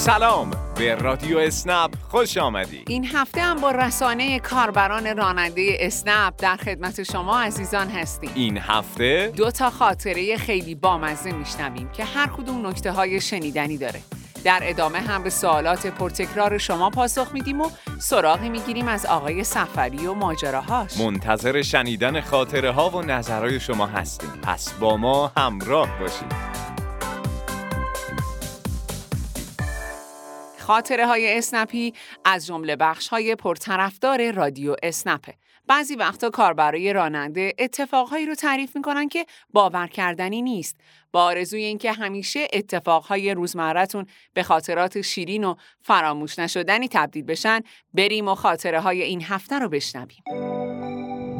[0.00, 6.56] سلام به رادیو اسنپ خوش آمدید این هفته هم با رسانه کاربران راننده اسنپ در
[6.56, 8.30] خدمت شما عزیزان هستیم.
[8.34, 14.00] این هفته؟ دو تا خاطره خیلی بامزه میشنویم که هر کدوم نکته های شنیدنی داره.
[14.44, 20.06] در ادامه هم به سوالات پرتکرار شما پاسخ میدیم و سراغی می‌گیریم از آقای سفری
[20.06, 20.96] و ماجراهاش.
[20.98, 24.30] منتظر شنیدن خاطره ها و نظرهای شما هستیم.
[24.42, 26.69] پس با ما همراه باشید.
[30.70, 31.92] خاطره های اسنپی
[32.24, 35.34] از جمله بخش های پرطرفدار رادیو اسنپه.
[35.66, 40.76] بعضی وقتا کاربرای راننده اتفاقهایی رو تعریف می‌کنن که باور کردنی نیست.
[41.12, 47.60] با آرزوی اینکه همیشه اتفاقهای روزمرتون به خاطرات شیرین و فراموش نشدنی تبدیل بشن،
[47.94, 50.22] بریم و خاطره های این هفته رو بشنویم.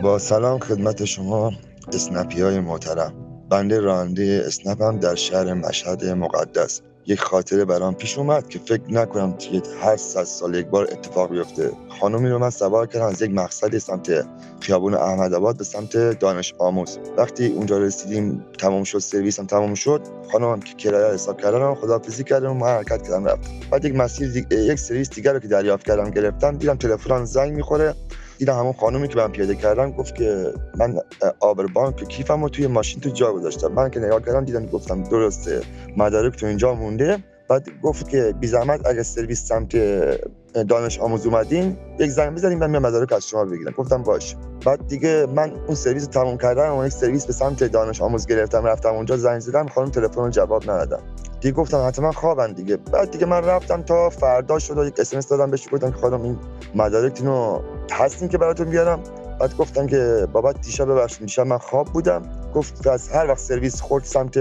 [0.02, 1.52] با سلام خدمت شما
[1.92, 3.46] اسنپی های محترم.
[3.50, 9.36] بنده راننده اسنپم در شهر مشهد مقدس یک خاطره برام پیش اومد که فکر نکنم
[9.36, 11.72] که هر صد سال یک بار اتفاق بیفته.
[12.00, 14.26] خانومی رو من سوار کردم از یک مقصد سمت
[14.60, 16.98] خیابون احمد آباد به سمت دانش آموز.
[17.16, 22.24] وقتی اونجا رسیدیم تمام شد سرویس هم تمام شد خانم که کرایه حساب کردن خدافظی
[22.24, 23.50] کردم و من حرکت کردم رفت.
[23.70, 27.94] بعد یک مسیر یک سرویس دیگر رو که دریافت کردم گرفتم دیدم تلفنم زنگ می‌خوره.
[28.40, 30.94] دیدم همون خانومی که من پیاده کردم گفت که من
[31.40, 33.68] آبربان که کیفم رو توی ماشین تو جا گذاشتم.
[33.68, 35.60] من که نگاه کردم دیدم گفتم درسته
[35.96, 37.18] مدارک تو اینجا مونده.
[37.48, 39.76] بعد گفت که بی زحمت اگه سرویس سمت
[40.68, 43.72] دانش آموز اومدین یک زنگ بزنیم من میام مدارک از شما بگیرم.
[43.72, 44.36] گفتم باش.
[44.66, 48.66] بعد دیگه من اون سرویس رو تموم کردم یک سرویس به سمت دانش آموز گرفتم
[48.66, 51.02] رفتم اونجا زنگ زدم خانم تلفن رو جواب ندادم.
[51.40, 52.76] دیگه گفتم حتما خوابن دیگه.
[52.76, 56.22] بعد دیگه من رفتم تا فردا شد و یک اسمس دادم بهش گفتم که خانم
[56.22, 56.38] این
[56.74, 57.60] مدارکتون
[57.92, 59.00] هستیم که براتون بیارم؟
[59.40, 62.22] بعد گفتم که بابا دیشب ببخشید دیشب من خواب بودم.
[62.54, 64.38] گفت از هر وقت سرویس خورد سمت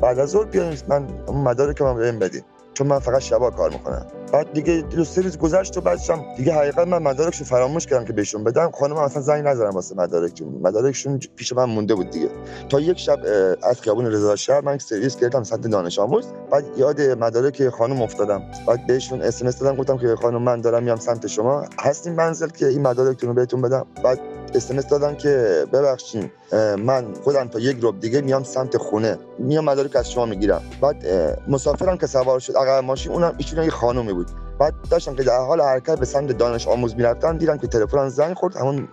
[0.00, 4.06] بعد از ظهر بیاین من مدارک من بهم بدید چون من فقط شبا کار می‌کنم.
[4.32, 8.12] بعد دیگه دو سه روز گذشت و بعدشم دیگه حقیقت من مدارکشو فراموش کردم که
[8.12, 8.70] بهشون بدم.
[8.70, 10.48] خانم اصلا زنگ نزدم واسه مدارکشون.
[10.62, 12.28] مدارکشون پیش من مونده بود دیگه.
[12.68, 13.18] تا یک شب
[13.62, 16.26] از خیابون رضا شهر من سرویس گرفتم سمت دانش آموز.
[16.50, 18.42] بعد یاد مدارک خانم افتادم.
[18.66, 21.64] بعد بهشون اس دادم گفتم که خانم من دارم میام سمت شما.
[21.80, 23.86] هستین منزل که این مدارکتون رو بهتون بدم.
[24.04, 24.20] بعد
[24.54, 26.30] اسمس دادن که ببخشید
[26.78, 29.18] من خودم تا یک روب دیگه میام سمت خونه.
[29.38, 30.62] میام مدارک از شما می‌گیرم.
[30.82, 31.06] بعد
[31.48, 34.12] مسافرم که سوار شد عقب ماشین اونم ایشون یه خانومی
[34.58, 38.34] بعد داشتم که در حال حرکت به سمت دانش آموز می‌رفتم دیدم که تلفن زنگ
[38.36, 38.56] خورد.
[38.56, 38.88] همون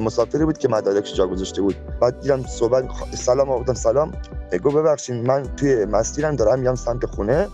[0.00, 1.74] مسافری بود که مدارکش جا گذاشته بود.
[2.00, 2.84] بعد دیدم صحبت
[3.14, 4.12] سلام آوردم سلام.
[4.64, 7.48] گفت ببخشید من توی مسیرم دارم میام سمت خونه.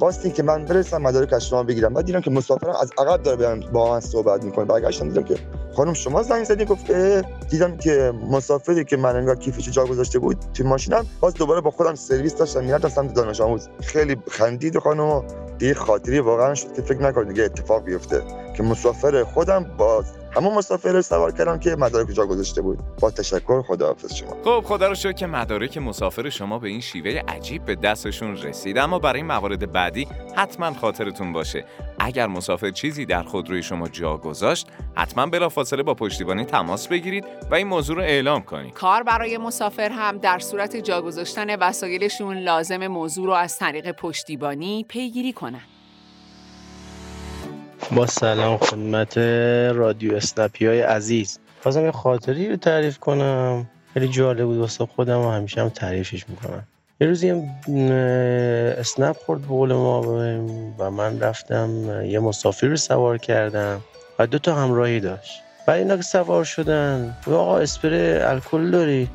[0.00, 1.94] واسه که من برسم مدارک از شما بگیرم.
[1.94, 4.64] بعد دیدم که مسافرم از عقب داره با من صحبت می‌کنه.
[4.64, 5.36] برگشتم دیدم که
[5.76, 6.92] خانم شما زنگ زدی گفت
[7.50, 11.06] دیدم که مسافری که من انگار کیفش جا گذاشته بود توی ماشینم.
[11.20, 13.68] باز دوباره با خودم سرویس داشتم می‌رفتم سمت دانش آموز.
[13.80, 15.22] خیلی خندید خانم.
[15.64, 18.22] دیگه خاطری واقعا شد که فکر نکنید دیگه اتفاق بیفته.
[18.56, 20.04] که مسافر خودم باز
[20.36, 22.78] همون مسافر سوار کردم که مدارک جا گذاشته بود.
[23.00, 24.36] با تشکر خداحافظ شما.
[24.44, 28.78] خب خدا رو شکر که مدارک مسافر شما به این شیوه عجیب به دستشون رسید.
[28.78, 31.64] اما برای موارد بعدی حتما خاطرتون باشه.
[31.98, 34.66] اگر مسافر چیزی در خودروی شما جا گذاشت
[34.96, 38.74] حتما بلافاصله با پشتیبانی تماس بگیرید و این موضوع رو اعلام کنید.
[38.74, 44.84] کار برای مسافر هم در صورت جا گذاشتن وسایلشون لازم موضوع رو از طریق پشتیبانی
[44.88, 45.68] پیگیری کنند
[47.96, 49.18] با سلام خدمت
[49.76, 51.38] رادیو اسنپی های عزیز.
[51.62, 53.70] خواستم یه خاطری رو تعریف کنم.
[53.94, 54.58] خیلی جالب بود.
[54.58, 56.66] واسه خودم و همیشه هم تعریفش می‌کنم.
[57.00, 57.42] یه روزی هم
[58.78, 60.02] اسنپ خورد به قول ما
[60.78, 61.70] و من رفتم
[62.04, 63.80] یه مسافر رو سوار کردم
[64.18, 65.40] و دو تا همراهی داشت.
[65.66, 69.08] بعد اینا که سوار شدن و آقا اسپری الکل داری؟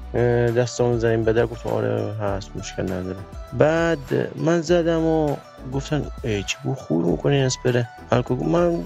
[0.58, 1.46] دستامون زدیم به در.
[1.46, 3.20] گفتم آره هست مشکل نداره.
[3.54, 3.98] بعد
[4.36, 5.36] من زدم و
[5.74, 8.84] گفتن ای چی بو خور می‌کنی اسپره الکل من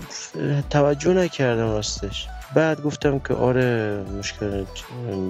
[0.70, 2.28] توجه نکردم راستش.
[2.56, 4.66] بعد گفتم که آره مشکل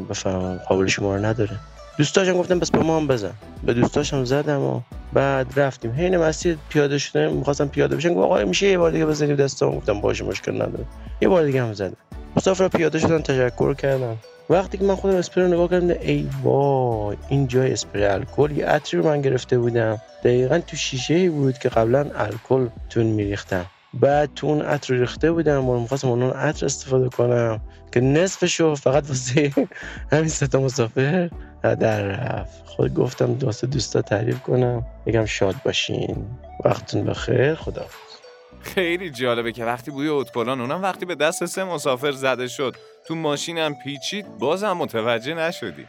[0.10, 1.56] بفهم قابل شما رو نداره.
[1.98, 3.34] دوستاشم گفتم بس به ما هم بزن.
[3.64, 4.82] به دوستاشم زدم و
[5.14, 5.92] بعد رفتیم.
[5.92, 8.14] حین مسیر پیاده شدم می‌خواستم پیاده بشن.
[8.14, 10.86] گفت آقا میشه یه بار دیگه بزنیم دستام گفتم باشه مشکل نداره.
[11.22, 11.98] یه بار دیگه هم زدم.
[12.36, 14.18] مسافر پیاده شدن تشکر کردم.
[14.50, 18.52] وقتی که من خودم اسپری رو نگاه کردم ای وای این جای اسپری الکل.
[18.52, 20.02] یه عطری رو من گرفته بودم.
[20.24, 25.32] دقیقا تو شیشه ای بود که قبلا الکل تون میریختم بعد تو اون عطر ریخته
[25.32, 27.60] بودم و می‌خواستم اون عطر استفاده کنم
[27.92, 29.52] که نصفشو فقط واسه
[30.12, 31.30] همین ستا مسافر
[31.64, 34.86] در رفت خود گفتم دوست دوستا تعریف کنم.
[35.06, 36.26] بگم شاد باشین.
[36.66, 37.56] وقتتون بخیر.
[37.56, 37.86] خدا
[38.62, 42.76] خیلی جالبه که وقتی بوی اتکلان اونم وقتی به دست سه مسافر زده شد.
[43.08, 45.86] تو ماشینم پیچید بازم متوجه نشدی.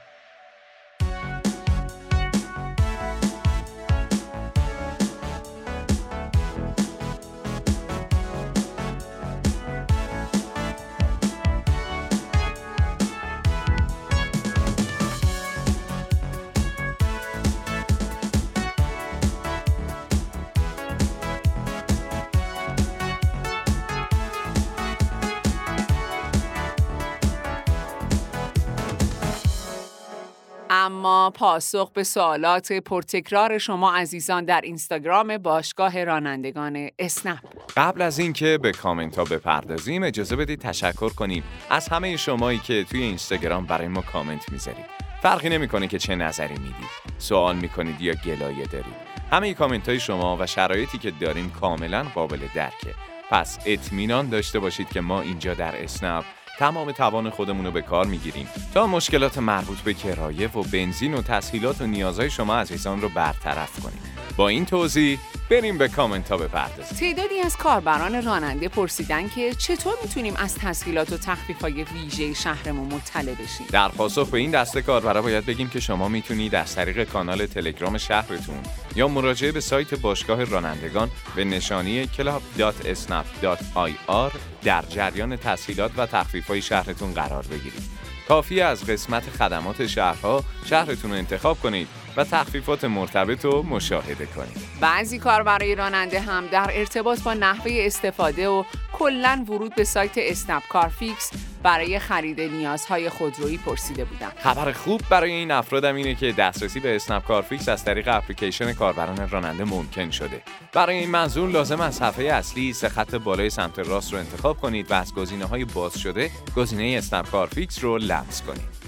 [31.04, 37.38] اما پاسخ به سوالات پرتکرار شما عزیزان در اینستاگرام باشگاه رانندگان اسنپ.
[37.76, 42.84] قبل از اینکه به کامنت ها بپردازیم اجازه بدید تشکر کنیم از همه شمایی که
[42.84, 44.84] توی اینستاگرام برای ما کامنت می‌ذارید.
[45.22, 46.88] فرقی نمی‌کنه که چه نظری می‌دید.
[47.18, 48.94] سوال می‌کنید یا گلایه دارید.
[49.30, 52.94] همه کامنت های شما و شرایطی که داریم کاملا قابل درکه.
[53.30, 56.24] پس اطمینان داشته باشید که ما اینجا در اسنپ
[56.58, 58.48] تمام توان خودمون رو به کار می‌گیریم.
[58.74, 63.80] تا مشکلات مربوط به کرایه و بنزین و تسهیلات و نیازهای شما عزیزان رو برطرف
[63.80, 64.13] کنیم.
[64.36, 65.18] با این توضیح
[65.50, 66.98] بریم به کامنت ها بپردازیم.
[66.98, 73.34] تعدادی از کاربران راننده پرسیدن که چطور می‌تونیم از تسهیلات و تخفیف‌های ویژه شهرمون مطلع
[73.34, 77.46] بشیم؟ در پاسخ به این دسته کاربرا باید بگیم که شما می‌تونید از طریق کانال
[77.46, 78.62] تلگرام شهرتون
[78.96, 84.32] یا مراجعه به سایت باشگاه رانندگان به نشانی club.snap.ir
[84.62, 87.82] در جریان تسهیلات و تخفیف‌های شهرتون قرار بگیرید.
[88.28, 91.88] کافی از قسمت خدمات شهرها شهرتون رو انتخاب کنید.
[92.16, 94.56] و تخفیفات مرتبط رو مشاهده کنید.
[94.80, 100.62] بعضی کاربرای راننده هم در ارتباط با نحوه استفاده و کلا ورود به سایت اسنپ
[100.68, 101.30] کارفیکس
[101.62, 104.32] برای خرید نیازهای خودرویی پرسیده بودم.
[104.38, 109.28] خبر خوب برای این افرادم اینه که دسترسی به اسنپ کارفیکس از طریق اپلیکیشن کاربران
[109.28, 110.42] راننده ممکن شده.
[110.72, 114.90] برای این منظور لازم از صفحه اصلی سه خط بالای سمت راست رو انتخاب کنید
[114.90, 118.83] و از گزینه های باز شده گزینه اسنپ کارفیکس رو لمس کنید.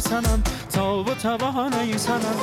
[0.00, 0.42] سنم
[0.72, 2.36] تا با توان ای سنم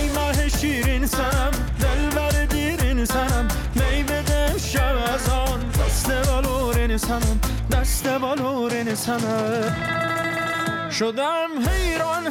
[0.00, 1.50] ای ماه شیرین سنم
[1.80, 7.40] دلبر دیرین سنم می بده شب از آن دست بالورین سنم
[7.72, 9.92] دست بالورین سنم
[10.90, 12.26] شدم حیران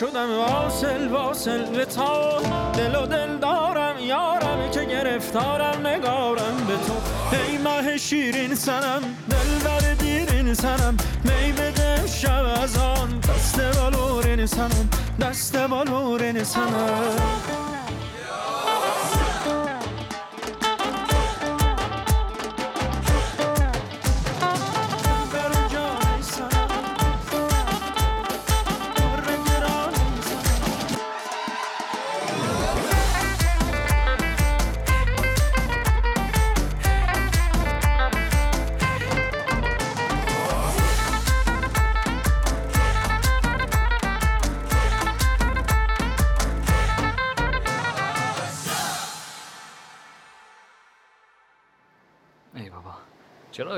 [0.00, 2.40] شدم واصل واصل به تا
[2.72, 7.36] دل و دل دارم یارم که گرفتارم نگارم به تو.
[7.36, 14.46] ای ماه شیرین سنم دل بر دیرین سنم می بده شب از آن دست بالورین
[14.46, 14.88] سنم
[15.20, 17.16] دست بالورین سنم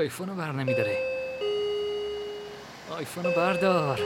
[0.07, 0.97] آیفون رو بر نمیداره.
[2.97, 3.99] آیفون رو بردار.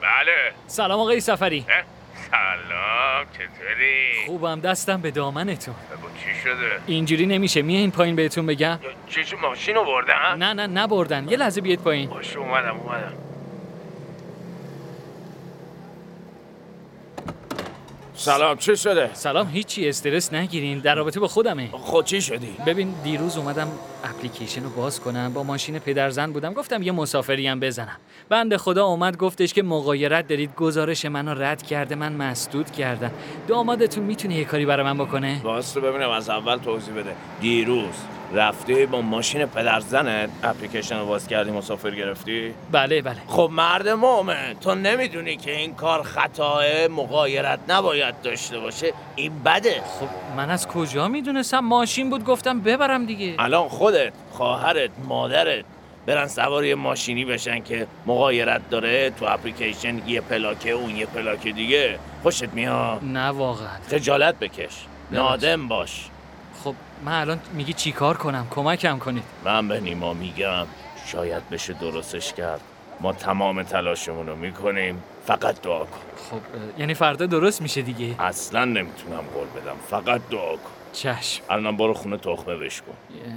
[0.00, 0.52] بله.
[0.66, 1.66] سلام آقای سفری.
[2.30, 5.74] سلام چطوری؟ خوبم دستم به دامنتون.
[5.74, 10.52] بگو چی شده؟ اینجوری نمیشه میه این پایین بهتون بگم؟ چی ماشین رو بردن؟ نه
[10.52, 11.28] نه نبردن.
[11.28, 12.10] یه لحظه بیاید پایین.
[12.10, 13.12] باشه اومدم اومدم.
[18.22, 18.56] سلام.
[18.56, 19.48] چی شده؟ سلام.
[19.48, 20.78] هیچی استرس نگیرین.
[20.78, 21.68] در رابطه با خودمه.
[21.72, 23.68] خود چی شدی؟ ببین دیروز اومدم
[24.04, 25.32] اپلیکیشن رو باز کنم.
[25.32, 26.52] با ماشین پدرزن بودم.
[26.52, 27.96] گفتم یه مسافری هم بزنم.
[28.28, 30.54] بند خدا اومد گفتش که مغایرت دارید.
[30.54, 31.94] گزارش منو رد کرده.
[31.94, 33.10] من مسدود کردم.
[33.48, 35.40] دامادتون می‌تونه یه کاری برای من بکنه؟
[35.74, 36.10] رو ببینم.
[36.10, 37.14] از اول توضیح بده.
[37.40, 37.94] دیروز.
[38.34, 43.16] رفتی با ماشین پدرزنت اپلیکیشن رو باز کردی مسافر گرفتی؟ بله بله.
[43.26, 48.92] خب مرد مومن تو نمی‌دونی که این کار خطاه مغایرت نباید داشته باشه.
[49.16, 49.82] این بده.
[50.00, 53.34] خب من از کجا می‌دونستم ماشین بود؟ گفتم ببرم دیگه.
[53.38, 55.64] الان خودت خواهرت مادرت
[56.06, 61.52] برن سوار یه ماشینی بشن که مغایرت داره تو اپلیکیشن یه پلاکه اون یه پلاکه
[61.52, 61.98] دیگه.
[62.22, 63.68] خوشت میاد؟ نه واقعا.
[63.90, 64.86] خجالت بکش.
[65.10, 66.04] نادم باش.
[67.04, 69.22] من الان میگی چیکار کنم؟ کمکم کنید.
[69.44, 70.66] من به نیما میگم.
[71.06, 72.60] شاید بشه درستش کرد.
[73.00, 75.02] ما تمام تلاشمون رو می‌کنیم.
[75.26, 75.98] فقط دعا کن.
[76.30, 76.40] خب
[76.78, 79.76] یعنی فردا درست میشه دیگه؟ اصلا نمی‌تونم قول بدم.
[79.90, 80.70] فقط دعا کن.
[80.92, 81.42] چشم.
[81.50, 83.32] الان برو خونه تخمه بشکن اه،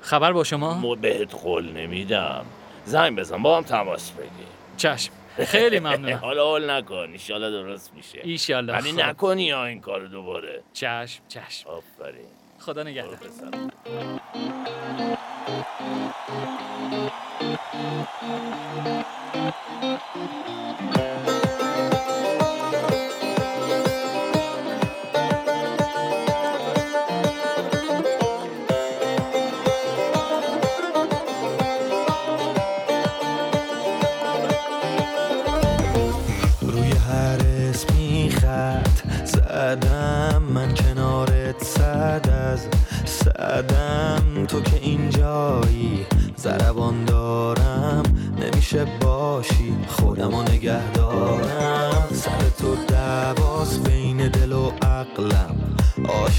[0.00, 2.44] خبر با شما؟ مو بهت قول نمیدم.
[2.84, 4.30] زنگ بزن با هم تماس بگیر.
[4.76, 5.12] چشم.
[5.38, 6.18] خیلی ممنونم.
[6.28, 7.08] حالا حال نکن.
[7.12, 8.20] ایشالا درست میشه.
[8.22, 9.06] ایشالله ولی خدا.
[9.10, 10.62] نکنی ها این کار دوباره.
[10.72, 11.68] چشم چشم.
[11.68, 12.26] آفرین.
[12.60, 13.18] خدا نگهدار.
[20.94, 21.43] روی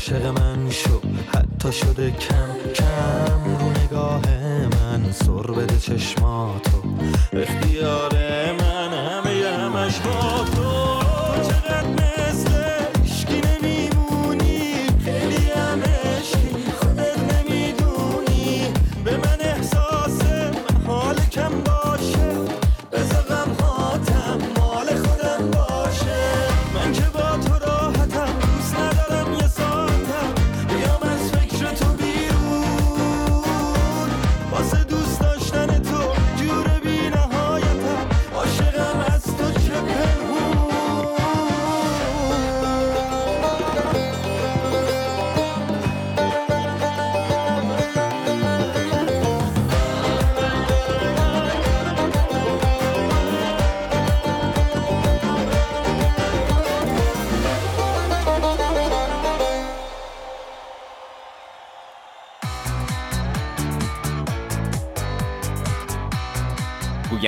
[0.06, 1.02] عاشق من شو.
[1.34, 4.22] حتی شده کم کم رو نگاه
[4.68, 5.12] من.
[5.12, 6.82] سر بده چشماتو.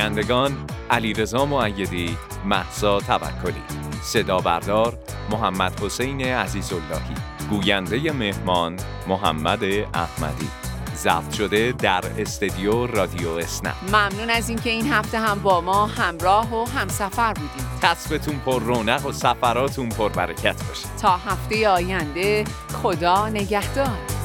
[0.07, 0.57] گویندگان
[0.89, 3.61] علیرضا معیدی، محسا توکلی
[4.01, 4.97] صدا بردار
[5.31, 7.15] محمد حسین عزیزاللهی
[7.49, 10.49] گوینده مهمان محمد احمدی.
[10.95, 13.75] ضبط شده در استدیو رادیو اسنپ.
[13.87, 17.79] ممنون از اینکه این هفته هم با ما همراه و همسفر بودیم.
[17.83, 20.87] کسبتون پر رونق و سفراتون پر برکت باشه.
[21.01, 22.43] تا هفته آینده
[22.83, 24.16] خدا نگهدار.